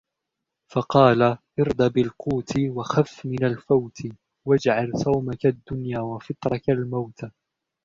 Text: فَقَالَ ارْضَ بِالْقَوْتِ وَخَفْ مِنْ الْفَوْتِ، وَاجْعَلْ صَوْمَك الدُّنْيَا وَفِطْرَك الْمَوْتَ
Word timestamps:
فَقَالَ 0.71 1.37
ارْضَ 1.59 1.91
بِالْقَوْتِ 1.93 2.53
وَخَفْ 2.69 3.25
مِنْ 3.25 3.45
الْفَوْتِ، 3.45 4.01
وَاجْعَلْ 4.47 4.91
صَوْمَك 4.99 5.45
الدُّنْيَا 5.45 5.99
وَفِطْرَك 5.99 6.69
الْمَوْتَ 6.69 7.23